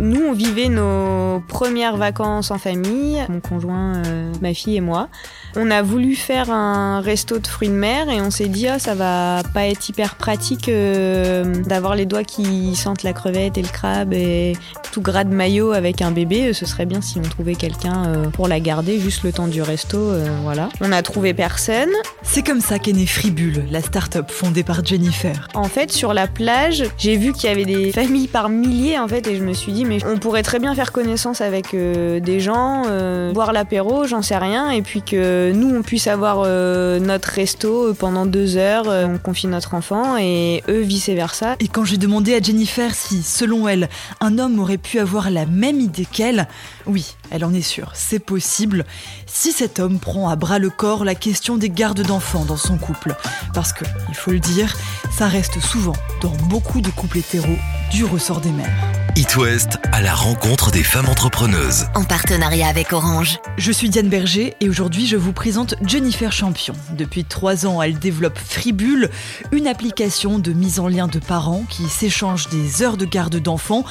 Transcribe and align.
Nous, 0.00 0.22
on 0.22 0.32
vivait 0.32 0.68
nos 0.68 1.40
premières 1.46 1.96
vacances 1.98 2.50
en 2.50 2.56
famille, 2.58 3.22
mon 3.28 3.40
conjoint, 3.40 4.02
euh, 4.06 4.32
ma 4.40 4.54
fille 4.54 4.76
et 4.76 4.80
moi. 4.80 5.08
On 5.56 5.70
a 5.70 5.82
voulu 5.82 6.14
faire 6.14 6.50
un 6.50 7.00
resto 7.00 7.38
de 7.38 7.46
fruits 7.46 7.68
de 7.68 7.74
mer 7.74 8.08
et 8.08 8.20
on 8.20 8.30
s'est 8.30 8.48
dit 8.48 8.68
ah 8.68 8.78
ça 8.78 8.94
va 8.94 9.42
pas 9.52 9.66
être 9.66 9.88
hyper 9.88 10.14
pratique 10.14 10.68
euh, 10.68 11.44
d'avoir 11.64 11.96
les 11.96 12.06
doigts 12.06 12.22
qui 12.22 12.76
sentent 12.76 13.02
la 13.02 13.12
crevette 13.12 13.58
et 13.58 13.62
le 13.62 13.68
crabe 13.68 14.12
et 14.12 14.56
tout 14.92 15.02
gras 15.02 15.24
de 15.24 15.34
maillot 15.34 15.72
avec 15.72 16.02
un 16.02 16.12
bébé. 16.12 16.52
Ce 16.52 16.66
serait 16.66 16.86
bien 16.86 17.00
si 17.00 17.18
on 17.18 17.22
trouvait 17.22 17.56
quelqu'un 17.56 18.06
euh, 18.06 18.30
pour 18.30 18.48
la 18.48 18.60
garder 18.60 18.98
juste 19.00 19.22
le 19.22 19.32
temps 19.32 19.48
du 19.48 19.60
resto. 19.60 19.98
euh, 19.98 20.28
voilà. 20.44 20.68
On 20.80 20.92
a 20.92 21.02
trouvé 21.02 21.34
personne. 21.34 21.90
C'est 22.22 22.46
comme 22.46 22.60
ça 22.60 22.78
qu'est 22.78 22.92
née 22.92 23.06
Fribule, 23.06 23.64
la 23.70 23.82
start-up 23.82 24.30
fondée 24.30 24.62
par 24.62 24.84
Jennifer. 24.84 25.48
En 25.54 25.64
fait, 25.64 25.92
sur 25.92 26.14
la 26.14 26.26
plage, 26.26 26.84
j'ai 26.96 27.16
vu 27.16 27.32
qu'il 27.32 27.50
y 27.50 27.52
avait 27.52 27.64
des 27.64 27.92
familles 27.92 28.28
par 28.28 28.48
milliers 28.48 28.98
en 28.98 29.08
fait, 29.08 29.26
et 29.26 29.36
je 29.36 29.42
me 29.42 29.52
suis 29.52 29.72
dit 29.72 29.84
on 30.06 30.18
pourrait 30.18 30.42
très 30.42 30.58
bien 30.58 30.74
faire 30.74 30.92
connaissance 30.92 31.40
avec 31.40 31.74
euh, 31.74 32.20
des 32.20 32.40
gens, 32.40 32.84
euh, 32.88 33.32
boire 33.32 33.52
l'apéro, 33.52 34.06
j'en 34.06 34.22
sais 34.22 34.36
rien, 34.36 34.70
et 34.70 34.82
puis 34.82 35.02
que 35.02 35.52
nous 35.52 35.74
on 35.74 35.82
puisse 35.82 36.06
avoir 36.06 36.42
euh, 36.44 36.98
notre 37.00 37.28
resto 37.28 37.94
pendant 37.94 38.26
deux 38.26 38.56
heures, 38.56 38.88
euh, 38.88 39.06
on 39.06 39.18
confie 39.18 39.46
notre 39.46 39.74
enfant 39.74 40.16
et 40.18 40.62
eux 40.68 40.80
vice 40.80 41.08
versa. 41.08 41.56
Et 41.60 41.68
quand 41.68 41.84
j'ai 41.84 41.96
demandé 41.96 42.34
à 42.34 42.40
Jennifer 42.40 42.94
si, 42.94 43.22
selon 43.22 43.68
elle, 43.68 43.88
un 44.20 44.38
homme 44.38 44.58
aurait 44.60 44.78
pu 44.78 44.98
avoir 44.98 45.30
la 45.30 45.46
même 45.46 45.80
idée 45.80 46.06
qu'elle, 46.10 46.46
oui, 46.86 47.14
elle 47.30 47.44
en 47.44 47.52
est 47.52 47.60
sûre, 47.62 47.92
c'est 47.94 48.18
possible, 48.18 48.84
si 49.26 49.52
cet 49.52 49.80
homme 49.80 49.98
prend 49.98 50.28
à 50.28 50.36
bras 50.36 50.58
le 50.58 50.70
corps 50.70 51.04
la 51.04 51.14
question 51.14 51.56
des 51.56 51.70
gardes 51.70 52.02
d'enfants 52.02 52.44
dans 52.44 52.56
son 52.56 52.78
couple. 52.78 53.14
Parce 53.54 53.72
que, 53.72 53.84
il 54.08 54.14
faut 54.14 54.30
le 54.30 54.40
dire, 54.40 54.76
ça 55.10 55.26
reste 55.26 55.60
souvent, 55.60 55.96
dans 56.22 56.32
beaucoup 56.48 56.80
de 56.80 56.90
couples 56.90 57.18
hétéros, 57.18 57.58
du 57.90 58.04
ressort 58.04 58.40
des 58.40 58.52
mères. 58.52 58.92
It 59.16 59.36
West 59.36 59.78
à 59.92 60.00
la 60.00 60.14
rencontre 60.14 60.70
des 60.70 60.84
femmes 60.84 61.08
entrepreneuses. 61.08 61.86
En 61.94 62.04
partenariat 62.04 62.68
avec 62.68 62.92
Orange. 62.92 63.38
Je 63.58 63.72
suis 63.72 63.90
Diane 63.90 64.08
Berger 64.08 64.54
et 64.60 64.68
aujourd'hui 64.68 65.06
je 65.06 65.16
vous 65.16 65.32
présente 65.32 65.74
Jennifer 65.84 66.30
Champion. 66.30 66.74
Depuis 66.92 67.24
trois 67.24 67.66
ans, 67.66 67.82
elle 67.82 67.98
développe 67.98 68.38
Fribule, 68.38 69.10
une 69.50 69.66
application 69.66 70.38
de 70.38 70.52
mise 70.52 70.78
en 70.78 70.86
lien 70.86 71.08
de 71.08 71.18
parents 71.18 71.64
qui 71.68 71.88
s'échangent 71.88 72.48
des 72.48 72.82
heures 72.82 72.96
de 72.96 73.04
garde 73.04 73.36
d'enfants 73.36 73.84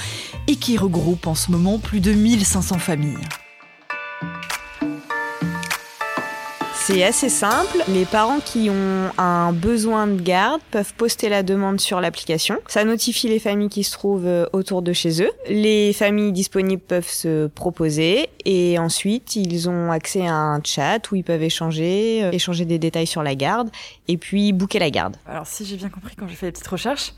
et 0.47 0.55
qui 0.55 0.77
regroupe 0.77 1.27
en 1.27 1.35
ce 1.35 1.51
moment 1.51 1.77
plus 1.77 1.99
de 1.99 2.13
1500 2.13 2.79
familles. 2.79 3.17
C'est 6.91 7.03
assez 7.03 7.29
simple. 7.29 7.83
Les 7.87 8.05
parents 8.05 8.39
qui 8.39 8.71
ont 8.71 9.11
un 9.19 9.53
besoin 9.53 10.07
de 10.07 10.19
garde 10.19 10.59
peuvent 10.71 10.95
poster 10.95 11.29
la 11.29 11.43
demande 11.43 11.79
sur 11.79 12.01
l'application. 12.01 12.57
Ça 12.65 12.83
notifie 12.83 13.27
les 13.27 13.37
familles 13.37 13.69
qui 13.69 13.83
se 13.83 13.91
trouvent 13.91 14.25
euh, 14.25 14.47
autour 14.53 14.81
de 14.81 14.91
chez 14.91 15.21
eux. 15.21 15.29
Les 15.47 15.93
familles 15.93 16.31
disponibles 16.31 16.81
peuvent 16.81 17.07
se 17.07 17.45
proposer 17.45 18.29
et 18.43 18.79
ensuite 18.79 19.35
ils 19.35 19.69
ont 19.69 19.91
accès 19.91 20.25
à 20.25 20.33
un 20.33 20.63
chat 20.63 21.11
où 21.11 21.15
ils 21.15 21.23
peuvent 21.23 21.43
échanger, 21.43 22.23
euh, 22.23 22.31
échanger 22.31 22.65
des 22.65 22.79
détails 22.79 23.05
sur 23.05 23.21
la 23.21 23.35
garde 23.35 23.69
et 24.07 24.17
puis 24.17 24.51
booker 24.51 24.79
la 24.79 24.89
garde. 24.89 25.15
Alors 25.27 25.45
si 25.45 25.65
j'ai 25.65 25.75
bien 25.75 25.89
compris 25.89 26.15
quand 26.15 26.27
j'ai 26.27 26.35
fait 26.35 26.47
les 26.47 26.53
petites 26.53 26.67
recherches, 26.67 27.13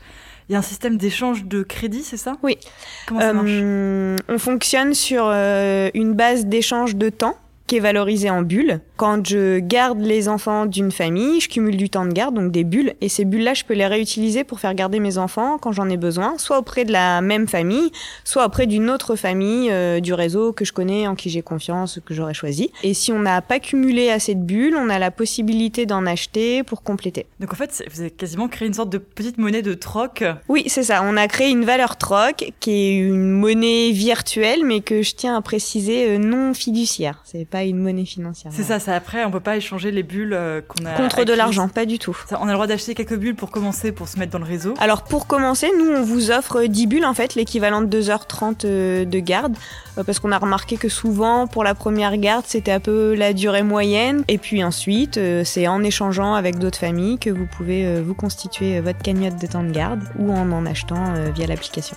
il 0.50 0.52
y 0.52 0.54
a 0.54 0.58
un 0.58 0.62
système 0.62 0.98
d'échange 0.98 1.44
de 1.44 1.62
crédit, 1.62 2.02
c'est 2.02 2.18
ça? 2.18 2.36
Oui. 2.42 2.58
Comment 3.06 3.20
ça 3.20 3.32
marche? 3.32 3.48
Euh, 3.50 4.16
on 4.28 4.38
fonctionne 4.38 4.92
sur 4.92 5.24
euh, 5.28 5.88
une 5.94 6.12
base 6.12 6.44
d'échange 6.44 6.94
de 6.94 7.08
temps 7.08 7.38
qui 7.72 7.78
est 7.78 7.80
valorisée 7.80 8.28
en 8.28 8.42
bulles. 8.42 8.80
Quand 8.98 9.26
je 9.26 9.58
garde 9.58 10.02
les 10.02 10.28
enfants 10.28 10.66
d'une 10.66 10.92
famille, 10.92 11.40
je 11.40 11.48
cumule 11.48 11.78
du 11.78 11.88
temps 11.88 12.04
de 12.04 12.12
garde, 12.12 12.34
donc 12.34 12.52
des 12.52 12.64
bulles, 12.64 12.92
et 13.00 13.08
ces 13.08 13.24
bulles-là, 13.24 13.54
je 13.54 13.64
peux 13.64 13.72
les 13.72 13.86
réutiliser 13.86 14.44
pour 14.44 14.60
faire 14.60 14.74
garder 14.74 15.00
mes 15.00 15.16
enfants 15.16 15.56
quand 15.56 15.72
j'en 15.72 15.88
ai 15.88 15.96
besoin, 15.96 16.36
soit 16.36 16.58
auprès 16.58 16.84
de 16.84 16.92
la 16.92 17.22
même 17.22 17.48
famille, 17.48 17.90
soit 18.24 18.44
auprès 18.44 18.66
d'une 18.66 18.90
autre 18.90 19.16
famille 19.16 19.70
euh, 19.70 20.00
du 20.00 20.12
réseau 20.12 20.52
que 20.52 20.66
je 20.66 20.74
connais, 20.74 21.06
en 21.06 21.14
qui 21.14 21.30
j'ai 21.30 21.40
confiance, 21.40 21.98
que 22.04 22.12
j'aurais 22.12 22.34
choisi. 22.34 22.70
Et 22.82 22.92
si 22.92 23.10
on 23.10 23.20
n'a 23.20 23.40
pas 23.40 23.58
cumulé 23.58 24.10
assez 24.10 24.34
de 24.34 24.42
bulles, 24.42 24.76
on 24.76 24.90
a 24.90 24.98
la 24.98 25.10
possibilité 25.10 25.86
d'en 25.86 26.04
acheter 26.04 26.64
pour 26.64 26.82
compléter. 26.82 27.24
Donc 27.40 27.54
en 27.54 27.56
fait, 27.56 27.82
vous 27.90 28.02
avez 28.02 28.10
quasiment 28.10 28.48
créé 28.48 28.68
une 28.68 28.74
sorte 28.74 28.90
de 28.90 28.98
petite 28.98 29.38
monnaie 29.38 29.62
de 29.62 29.72
troc. 29.72 30.24
Oui, 30.50 30.64
c'est 30.66 30.82
ça. 30.82 31.00
On 31.02 31.16
a 31.16 31.26
créé 31.26 31.48
une 31.48 31.64
valeur 31.64 31.96
troc 31.96 32.52
qui 32.60 32.70
est 32.70 32.98
une 32.98 33.30
monnaie 33.30 33.92
virtuelle, 33.92 34.60
mais 34.62 34.82
que 34.82 35.00
je 35.00 35.14
tiens 35.14 35.38
à 35.38 35.40
préciser 35.40 36.10
euh, 36.10 36.18
non 36.18 36.52
fiduciaire. 36.52 37.22
C'est 37.24 37.46
pas 37.46 37.61
une 37.70 37.78
monnaie 37.78 38.04
financière. 38.04 38.52
C'est 38.54 38.62
ça, 38.62 38.78
c'est 38.78 38.92
après, 38.92 39.24
on 39.24 39.30
peut 39.30 39.40
pas 39.40 39.56
échanger 39.56 39.90
les 39.90 40.02
bulles 40.02 40.32
euh, 40.32 40.60
qu'on 40.66 40.84
a. 40.84 40.92
Contre 40.92 41.24
de 41.24 41.32
l'argent, 41.32 41.68
pas 41.68 41.86
du 41.86 41.98
tout. 41.98 42.16
Ça, 42.28 42.38
on 42.40 42.44
a 42.44 42.48
le 42.48 42.54
droit 42.54 42.66
d'acheter 42.66 42.94
quelques 42.94 43.16
bulles 43.16 43.34
pour 43.34 43.50
commencer, 43.50 43.92
pour 43.92 44.08
se 44.08 44.18
mettre 44.18 44.32
dans 44.32 44.38
le 44.38 44.44
réseau. 44.44 44.74
Alors 44.78 45.02
pour 45.02 45.26
commencer, 45.26 45.70
nous 45.78 45.90
on 45.90 46.02
vous 46.02 46.30
offre 46.30 46.64
10 46.64 46.86
bulles 46.86 47.04
en 47.04 47.14
fait, 47.14 47.34
l'équivalent 47.34 47.82
de 47.82 48.00
2h30 48.00 48.64
euh, 48.64 49.04
de 49.04 49.18
garde, 49.18 49.56
euh, 49.98 50.04
parce 50.04 50.18
qu'on 50.18 50.32
a 50.32 50.38
remarqué 50.38 50.76
que 50.76 50.88
souvent 50.88 51.46
pour 51.46 51.64
la 51.64 51.74
première 51.74 52.16
garde 52.16 52.44
c'était 52.46 52.72
un 52.72 52.80
peu 52.80 53.14
la 53.14 53.32
durée 53.32 53.62
moyenne, 53.62 54.24
et 54.28 54.38
puis 54.38 54.64
ensuite 54.64 55.18
c'est 55.44 55.66
en 55.66 55.82
échangeant 55.82 56.34
avec 56.34 56.58
d'autres 56.58 56.78
familles 56.78 57.18
que 57.18 57.30
vous 57.30 57.46
pouvez 57.46 58.00
vous 58.00 58.14
constituer 58.14 58.80
votre 58.80 58.98
cagnotte 58.98 59.40
de 59.40 59.46
temps 59.46 59.62
de 59.62 59.70
garde 59.70 60.02
ou 60.18 60.32
en 60.32 60.50
en 60.50 60.66
achetant 60.66 61.14
via 61.34 61.46
l'application. 61.46 61.96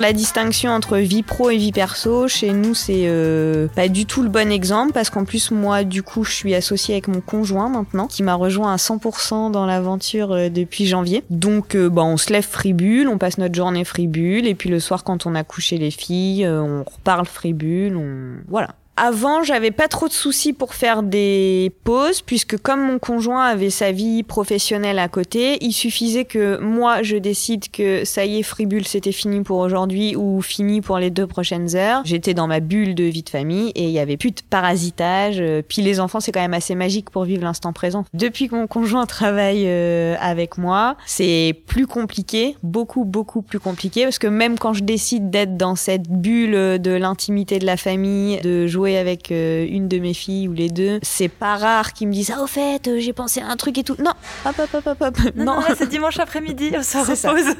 La 0.00 0.14
distinction 0.14 0.70
entre 0.70 0.96
vie 0.96 1.22
pro 1.22 1.50
et 1.50 1.58
vie 1.58 1.72
perso, 1.72 2.26
chez 2.26 2.54
nous, 2.54 2.74
c'est 2.74 3.02
euh, 3.04 3.68
pas 3.68 3.88
du 3.88 4.06
tout 4.06 4.22
le 4.22 4.30
bon 4.30 4.50
exemple 4.50 4.92
parce 4.94 5.10
qu'en 5.10 5.26
plus, 5.26 5.50
moi, 5.50 5.84
du 5.84 6.02
coup, 6.02 6.24
je 6.24 6.32
suis 6.32 6.54
associée 6.54 6.94
avec 6.94 7.06
mon 7.06 7.20
conjoint 7.20 7.68
maintenant, 7.68 8.06
qui 8.06 8.22
m'a 8.22 8.32
rejoint 8.32 8.72
à 8.72 8.76
100% 8.76 9.50
dans 9.50 9.66
l'aventure 9.66 10.32
euh, 10.32 10.48
depuis 10.48 10.86
janvier. 10.86 11.22
Donc, 11.28 11.74
euh, 11.74 11.90
bah, 11.90 12.00
on 12.02 12.16
se 12.16 12.32
lève 12.32 12.46
fribule, 12.46 13.08
on 13.08 13.18
passe 13.18 13.36
notre 13.36 13.54
journée 13.54 13.84
fribule, 13.84 14.46
et 14.46 14.54
puis 14.54 14.70
le 14.70 14.80
soir, 14.80 15.04
quand 15.04 15.26
on 15.26 15.34
a 15.34 15.44
couché 15.44 15.76
les 15.76 15.90
filles, 15.90 16.48
on 16.48 16.82
reparle 16.82 17.26
fribule, 17.26 17.94
on... 17.94 18.40
Voilà. 18.48 18.76
Avant, 19.02 19.42
j'avais 19.42 19.70
pas 19.70 19.88
trop 19.88 20.08
de 20.08 20.12
soucis 20.12 20.52
pour 20.52 20.74
faire 20.74 21.02
des 21.02 21.72
pauses, 21.84 22.20
puisque 22.20 22.58
comme 22.58 22.86
mon 22.86 22.98
conjoint 22.98 23.46
avait 23.46 23.70
sa 23.70 23.92
vie 23.92 24.22
professionnelle 24.22 24.98
à 24.98 25.08
côté, 25.08 25.56
il 25.62 25.72
suffisait 25.72 26.26
que 26.26 26.60
moi 26.60 27.02
je 27.02 27.16
décide 27.16 27.70
que 27.70 28.04
ça 28.04 28.26
y 28.26 28.38
est, 28.38 28.42
Fribule, 28.42 28.86
c'était 28.86 29.10
fini 29.10 29.40
pour 29.40 29.56
aujourd'hui 29.56 30.16
ou 30.16 30.42
fini 30.42 30.82
pour 30.82 30.98
les 30.98 31.08
deux 31.08 31.26
prochaines 31.26 31.74
heures. 31.76 32.02
J'étais 32.04 32.34
dans 32.34 32.46
ma 32.46 32.60
bulle 32.60 32.94
de 32.94 33.04
vie 33.04 33.22
de 33.22 33.30
famille 33.30 33.70
et 33.74 33.84
il 33.84 33.90
y 33.90 33.98
avait 33.98 34.18
plus 34.18 34.32
de 34.32 34.42
parasitage. 34.50 35.38
Euh, 35.40 35.62
Puis 35.66 35.80
les 35.80 35.98
enfants, 35.98 36.20
c'est 36.20 36.30
quand 36.30 36.42
même 36.42 36.52
assez 36.52 36.74
magique 36.74 37.08
pour 37.08 37.24
vivre 37.24 37.42
l'instant 37.42 37.72
présent. 37.72 38.04
Depuis 38.12 38.48
que 38.48 38.54
mon 38.54 38.66
conjoint 38.66 39.06
travaille 39.06 39.64
euh, 39.64 40.14
avec 40.20 40.58
moi, 40.58 40.98
c'est 41.06 41.58
plus 41.66 41.86
compliqué, 41.86 42.54
beaucoup 42.62 43.06
beaucoup 43.06 43.40
plus 43.40 43.60
compliqué, 43.60 44.02
parce 44.02 44.18
que 44.18 44.26
même 44.26 44.58
quand 44.58 44.74
je 44.74 44.84
décide 44.84 45.30
d'être 45.30 45.56
dans 45.56 45.74
cette 45.74 46.06
bulle 46.06 46.78
de 46.78 46.90
l'intimité 46.90 47.58
de 47.58 47.64
la 47.64 47.78
famille, 47.78 48.38
de 48.42 48.66
jouer 48.66 48.89
avec 48.96 49.32
euh, 49.32 49.66
une 49.68 49.88
de 49.88 49.98
mes 49.98 50.14
filles 50.14 50.48
ou 50.48 50.52
les 50.52 50.68
deux, 50.68 50.98
c'est 51.02 51.28
pas 51.28 51.56
rare 51.56 51.92
qu'ils 51.92 52.08
me 52.08 52.12
disent 52.12 52.32
ah 52.36 52.42
au 52.42 52.46
fait 52.46 52.86
euh, 52.88 52.98
j'ai 53.00 53.12
pensé 53.12 53.40
à 53.40 53.46
un 53.46 53.56
truc 53.56 53.78
et 53.78 53.84
tout. 53.84 53.96
Non, 53.98 54.12
hop 54.46 54.54
hop 54.58 54.74
hop 54.74 54.86
hop 54.86 55.00
hop. 55.00 55.16
Non, 55.36 55.44
non, 55.44 55.60
là, 55.60 55.74
c'est 55.76 55.88
dimanche 55.88 56.18
après-midi, 56.18 56.72
on 56.76 56.82
se 56.82 56.98
repose. 57.26 57.54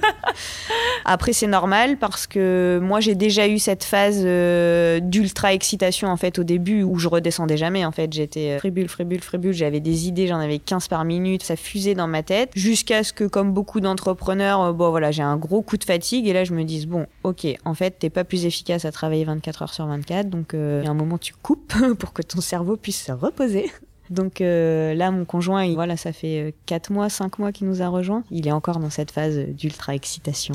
Après 1.05 1.33
c'est 1.33 1.47
normal 1.47 1.97
parce 1.99 2.27
que 2.27 2.79
moi 2.83 3.01
j'ai 3.01 3.15
déjà 3.15 3.49
eu 3.49 3.59
cette 3.59 3.85
phase 3.85 4.23
euh, 4.25 5.01
d'ultra 5.01 5.53
excitation 5.55 6.09
en 6.09 6.17
fait 6.17 6.39
au 6.39 6.45
début 6.45 6.83
où 6.83 6.99
je 6.99 7.09
redescendais 7.09 7.57
jamais 7.57 7.85
en 7.85 7.93
fait. 7.93 8.13
J'étais 8.13 8.53
euh, 8.53 8.59
fribule 8.59 8.89
fribule 8.89 9.21
fribule, 9.23 9.53
j'avais 9.53 9.81
des 9.81 10.09
idées, 10.09 10.27
j'en 10.27 10.39
avais 10.41 10.59
15 10.59 10.89
par 10.89 11.05
minute, 11.05 11.43
ça 11.43 11.57
fusait 11.57 11.95
dans 11.95 12.09
ma 12.09 12.23
tête 12.23 12.51
jusqu'à 12.55 13.03
ce 13.05 13.13
que 13.13 13.25
comme 13.25 13.53
beaucoup 13.53 13.81
d'entrepreneurs, 13.81 14.61
euh, 14.63 14.73
bon 14.73 14.91
voilà 14.91 15.11
j'ai 15.11 15.23
un 15.23 15.37
gros 15.37 15.63
coup 15.63 15.77
de 15.77 15.85
fatigue 15.85 16.27
et 16.29 16.33
là 16.33 16.45
je 16.45 16.53
me 16.55 16.65
dise 16.65 16.87
bon 16.87 17.07
ok 17.25 17.47
en 17.65 17.75
fait 17.75 17.97
t'es 17.99 18.11
pas 18.11 18.25
plus 18.25 18.47
efficace 18.47 18.85
à 18.85 18.93
travailler 18.93 19.25
24 19.25 19.63
heures 19.63 19.75
sur 19.75 19.87
24 19.87 20.29
donc 20.29 20.51
il 20.55 20.85
y 20.85 20.87
a 20.87 20.91
un 20.91 20.95
moment 20.95 21.19
tu 21.19 21.33
coupes 21.43 21.73
pour 21.99 22.13
que 22.13 22.23
ton 22.23 22.41
cerveau 22.41 22.77
puisse 22.77 23.05
se 23.05 23.13
reposer. 23.13 23.71
Donc 24.11 24.41
là, 24.41 25.11
mon 25.13 25.25
conjoint, 25.25 25.65
il- 25.65 25.75
voilà, 25.77 25.97
ça 25.97 26.13
fait 26.13 26.53
4 26.67 26.91
mois, 26.91 27.09
5 27.09 27.39
mois 27.39 27.53
qu'il 27.53 27.69
nous 27.69 27.81
a 27.81 27.87
rejoints. 27.87 28.25
Il 28.33 28.49
est 28.49 28.53
encore 28.53 28.81
dans 28.81 28.91
cette 28.91 29.13
phase 29.13 29.39
d'ultra 29.39 29.95
excitation. 29.95 30.55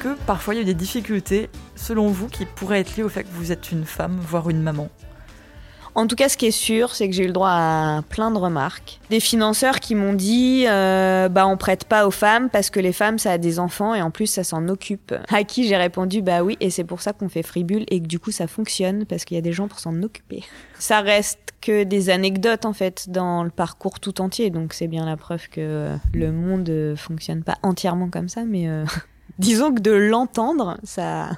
Que 0.00 0.16
parfois 0.26 0.54
il 0.54 0.58
y 0.58 0.60
a 0.62 0.64
des 0.64 0.74
difficultés, 0.74 1.50
selon 1.76 2.08
vous, 2.08 2.28
qui 2.28 2.46
pourraient 2.46 2.80
être 2.80 2.96
liées 2.96 3.02
au 3.02 3.08
fait 3.08 3.22
que 3.22 3.32
vous 3.32 3.52
êtes 3.52 3.70
une 3.70 3.84
femme, 3.84 4.18
voire 4.20 4.48
une 4.48 4.62
maman 4.62 4.88
En 5.94 6.06
tout 6.06 6.16
cas, 6.16 6.30
ce 6.30 6.38
qui 6.38 6.46
est 6.46 6.50
sûr, 6.50 6.94
c'est 6.94 7.08
que 7.08 7.14
j'ai 7.14 7.24
eu 7.24 7.26
le 7.26 7.34
droit 7.34 7.50
à 7.50 8.02
plein 8.08 8.30
de 8.30 8.38
remarques. 8.38 8.98
Des 9.10 9.20
financeurs 9.20 9.78
qui 9.78 9.94
m'ont 9.94 10.14
dit 10.14 10.64
euh, 10.66 11.28
bah 11.28 11.46
on 11.46 11.58
prête 11.58 11.84
pas 11.84 12.06
aux 12.06 12.10
femmes 12.10 12.48
parce 12.48 12.70
que 12.70 12.80
les 12.80 12.94
femmes 12.94 13.18
ça 13.18 13.32
a 13.32 13.38
des 13.38 13.58
enfants 13.58 13.94
et 13.94 14.00
en 14.00 14.10
plus 14.10 14.26
ça 14.26 14.42
s'en 14.42 14.68
occupe. 14.68 15.14
À 15.28 15.44
qui 15.44 15.68
j'ai 15.68 15.76
répondu 15.76 16.22
bah 16.22 16.42
oui 16.42 16.56
et 16.60 16.70
c'est 16.70 16.84
pour 16.84 17.02
ça 17.02 17.12
qu'on 17.12 17.28
fait 17.28 17.42
Fribule 17.42 17.84
et 17.88 18.00
que 18.00 18.06
du 18.06 18.18
coup 18.18 18.30
ça 18.30 18.46
fonctionne 18.46 19.04
parce 19.04 19.24
qu'il 19.24 19.34
y 19.34 19.38
a 19.38 19.42
des 19.42 19.52
gens 19.52 19.68
pour 19.68 19.80
s'en 19.80 20.02
occuper. 20.02 20.42
Ça 20.78 21.02
reste 21.02 21.40
que 21.60 21.84
des 21.84 22.08
anecdotes 22.08 22.64
en 22.64 22.72
fait 22.72 23.10
dans 23.10 23.44
le 23.44 23.50
parcours 23.50 24.00
tout 24.00 24.22
entier 24.22 24.48
donc 24.48 24.72
c'est 24.72 24.88
bien 24.88 25.04
la 25.04 25.18
preuve 25.18 25.48
que 25.50 25.94
le 26.14 26.32
monde 26.32 26.94
fonctionne 26.96 27.42
pas 27.42 27.58
entièrement 27.62 28.08
comme 28.08 28.30
ça 28.30 28.44
mais 28.46 28.66
euh, 28.66 28.86
disons 29.38 29.72
que 29.72 29.80
de 29.80 29.92
l'entendre, 29.92 30.78
ça, 30.82 31.30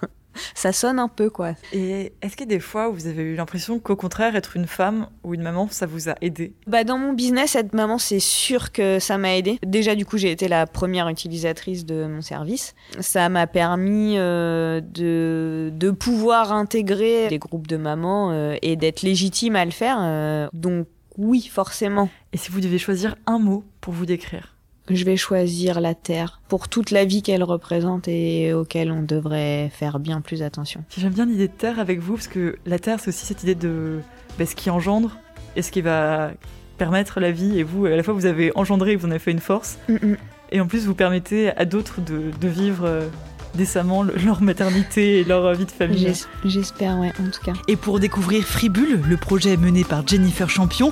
ça 0.54 0.72
sonne 0.72 0.98
un 0.98 1.08
peu, 1.08 1.28
quoi. 1.30 1.52
Et 1.72 2.12
est-ce 2.22 2.36
qu'il 2.36 2.48
y 2.50 2.54
a 2.54 2.56
des 2.56 2.60
fois 2.60 2.88
où 2.88 2.94
vous 2.94 3.06
avez 3.06 3.22
eu 3.22 3.34
l'impression 3.34 3.78
qu'au 3.78 3.96
contraire, 3.96 4.34
être 4.36 4.56
une 4.56 4.66
femme 4.66 5.08
ou 5.24 5.34
une 5.34 5.42
maman, 5.42 5.68
ça 5.70 5.86
vous 5.86 6.08
a 6.08 6.14
aidé? 6.20 6.54
Bah 6.66 6.84
dans 6.84 6.98
mon 6.98 7.12
business, 7.12 7.54
être 7.54 7.74
maman, 7.74 7.98
c'est 7.98 8.20
sûr 8.20 8.72
que 8.72 8.98
ça 8.98 9.18
m'a 9.18 9.36
aidé. 9.36 9.58
Déjà, 9.64 9.94
du 9.94 10.06
coup, 10.06 10.16
j'ai 10.16 10.30
été 10.30 10.48
la 10.48 10.66
première 10.66 11.08
utilisatrice 11.08 11.84
de 11.84 12.06
mon 12.06 12.22
service. 12.22 12.74
Ça 13.00 13.28
m'a 13.28 13.46
permis 13.46 14.14
euh, 14.16 14.80
de, 14.80 15.70
de 15.74 15.90
pouvoir 15.90 16.52
intégrer 16.52 17.28
des 17.28 17.38
groupes 17.38 17.66
de 17.66 17.76
mamans 17.76 18.30
euh, 18.32 18.56
et 18.62 18.76
d'être 18.76 19.02
légitime 19.02 19.56
à 19.56 19.64
le 19.64 19.70
faire. 19.70 19.98
euh, 20.00 20.48
donc 20.52 20.86
oui, 21.18 21.50
forcément. 21.52 22.08
Et 22.32 22.38
si 22.38 22.50
vous 22.50 22.60
deviez 22.60 22.78
choisir 22.78 23.16
un 23.26 23.38
mot 23.38 23.64
pour 23.82 23.92
vous 23.92 24.06
décrire? 24.06 24.56
Je 24.90 25.04
vais 25.04 25.16
choisir 25.16 25.80
la 25.80 25.94
Terre 25.94 26.40
pour 26.48 26.68
toute 26.68 26.90
la 26.90 27.04
vie 27.04 27.22
qu'elle 27.22 27.44
représente 27.44 28.08
et 28.08 28.52
auquel 28.52 28.90
on 28.90 29.02
devrait 29.02 29.70
faire 29.72 30.00
bien 30.00 30.20
plus 30.20 30.42
attention. 30.42 30.84
J'aime 30.96 31.12
bien 31.12 31.26
l'idée 31.26 31.48
de 31.48 31.52
terre 31.52 31.78
avec 31.78 32.00
vous, 32.00 32.14
parce 32.14 32.28
que 32.28 32.56
la 32.66 32.78
terre, 32.78 32.98
c'est 33.00 33.08
aussi 33.08 33.24
cette 33.24 33.42
idée 33.42 33.54
de 33.54 34.00
bah, 34.38 34.46
ce 34.46 34.56
qui 34.56 34.70
engendre 34.70 35.16
et 35.54 35.62
ce 35.62 35.70
qui 35.70 35.82
va 35.82 36.32
permettre 36.78 37.20
la 37.20 37.30
vie. 37.30 37.58
Et 37.58 37.62
vous, 37.62 37.86
à 37.86 37.90
la 37.90 38.02
fois, 38.02 38.12
vous 38.12 38.26
avez 38.26 38.50
engendré 38.56 38.92
et 38.92 38.96
vous 38.96 39.06
en 39.06 39.10
avez 39.10 39.20
fait 39.20 39.30
une 39.30 39.38
force. 39.38 39.78
Mm, 39.88 39.94
mm. 39.94 40.16
Et 40.50 40.60
en 40.60 40.66
plus, 40.66 40.86
vous 40.86 40.94
permettez 40.94 41.56
à 41.56 41.64
d'autres 41.64 42.00
de, 42.00 42.30
de 42.40 42.48
vivre 42.48 42.84
euh, 42.84 43.08
décemment 43.54 44.02
le- 44.02 44.14
leur 44.24 44.40
maternité 44.42 45.20
et 45.20 45.24
leur 45.24 45.44
euh, 45.46 45.54
vie 45.54 45.64
de 45.66 45.70
famille. 45.70 45.98
J'es- 45.98 46.26
J'espère, 46.48 46.98
ouais, 46.98 47.12
en 47.20 47.30
tout 47.30 47.40
cas. 47.44 47.52
Et 47.68 47.76
pour 47.76 48.00
découvrir 48.00 48.44
Fribule, 48.44 49.00
le 49.08 49.16
projet 49.16 49.56
mené 49.56 49.84
par 49.84 50.06
Jennifer 50.06 50.48
Champion, 50.50 50.90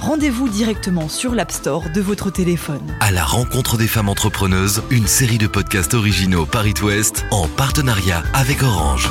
rendez-vous 0.00 0.48
directement 0.48 1.08
sur 1.08 1.34
l'App 1.34 1.52
Store 1.52 1.84
de 1.94 2.00
votre 2.00 2.30
téléphone. 2.30 2.82
À 3.00 3.10
la 3.10 3.24
rencontre 3.24 3.76
des 3.76 3.86
femmes 3.88 4.08
entrepreneuses, 4.08 4.82
une 4.90 5.06
série 5.06 5.38
de 5.38 5.46
podcasts 5.46 5.94
originaux 5.94 6.46
Paris 6.46 6.74
Ouest 6.82 7.24
en 7.30 7.46
partenariat 7.48 8.22
avec 8.34 8.62
Orange. 8.62 9.08